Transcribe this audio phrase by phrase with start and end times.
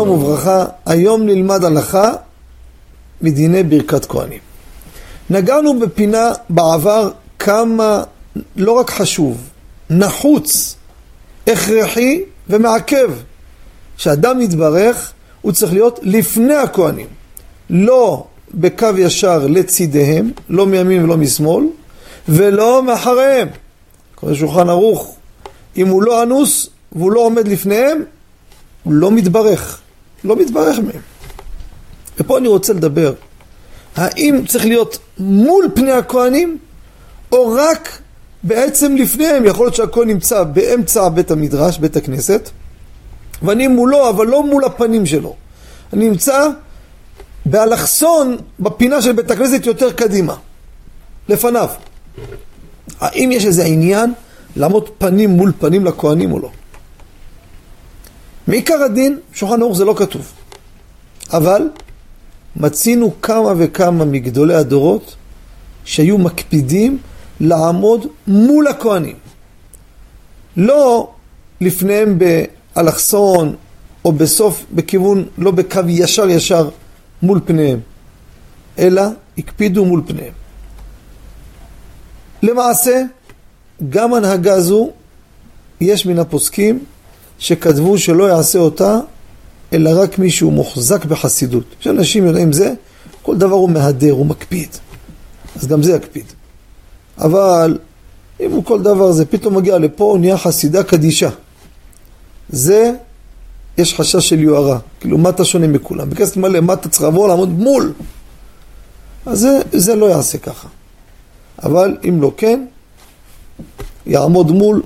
[0.00, 2.12] וברכה, היום נלמד הלכה
[3.20, 4.40] מדיני ברכת כהנים.
[5.30, 8.02] נגענו בפינה בעבר כמה
[8.56, 9.48] לא רק חשוב,
[9.90, 10.76] נחוץ,
[11.46, 13.10] הכרחי ומעכב.
[13.96, 17.06] כשאדם מתברך, הוא צריך להיות לפני הכהנים,
[17.70, 21.64] לא בקו ישר לצידיהם, לא מימין ולא משמאל,
[22.28, 23.48] ולא מאחריהם.
[24.14, 25.16] קורא שולחן ערוך,
[25.76, 28.02] אם הוא לא אנוס והוא לא עומד לפניהם,
[28.82, 29.80] הוא לא מתברך,
[30.24, 31.00] לא מתברך מהם.
[32.18, 33.14] ופה אני רוצה לדבר,
[33.96, 36.58] האם צריך להיות מול פני הכהנים,
[37.32, 37.98] או רק
[38.42, 42.50] בעצם לפניהם, יכול להיות שהכהן נמצא באמצע בית המדרש, בית הכנסת,
[43.42, 45.36] ואני מולו, אבל לא מול הפנים שלו.
[45.92, 46.48] אני נמצא
[47.46, 50.36] באלכסון, בפינה של בית הכנסת יותר קדימה,
[51.28, 51.68] לפניו.
[53.00, 54.12] האם יש איזה עניין
[54.56, 56.50] לעמוד פנים מול פנים לכהנים או לא?
[58.52, 60.32] מעיקר הדין, שולחן ערוך זה לא כתוב.
[61.32, 61.68] אבל
[62.56, 65.16] מצינו כמה וכמה מגדולי הדורות
[65.84, 66.98] שהיו מקפידים
[67.40, 69.16] לעמוד מול הכהנים.
[70.56, 71.10] לא
[71.60, 73.56] לפניהם באלכסון
[74.04, 76.68] או בסוף בכיוון, לא בקו ישר ישר
[77.22, 77.80] מול פניהם,
[78.78, 79.02] אלא
[79.38, 80.32] הקפידו מול פניהם.
[82.42, 83.02] למעשה,
[83.88, 84.90] גם הנהגה זו,
[85.80, 86.84] יש מן הפוסקים
[87.38, 88.98] שכתבו שלא יעשה אותה
[89.72, 91.64] אלא רק מי שהוא מוחזק בחסידות.
[91.80, 92.72] כשאנשים יודעים זה,
[93.22, 94.68] כל דבר הוא מהדר, הוא מקפיד.
[95.56, 96.24] אז גם זה יקפיד.
[97.18, 97.78] אבל
[98.40, 101.30] אם הוא כל דבר זה פתאום מגיע לפה, הוא נהיה חסידה קדישה.
[102.48, 102.92] זה,
[103.78, 104.78] יש חשש של יוהרה.
[105.00, 106.10] כאילו, מה אתה שונה מכולם?
[106.10, 107.92] בכסף מלא, מה אתה צריך לבוא לעמוד מול?
[109.26, 110.68] אז זה, זה לא יעשה ככה.
[111.62, 112.64] אבל אם לא כן,
[114.06, 114.82] יעמוד מול,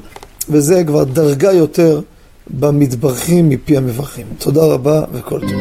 [0.49, 2.01] וזה כבר דרגה יותר
[2.51, 4.27] במתברכים מפי המברכים.
[4.39, 5.61] תודה רבה וכל טוב.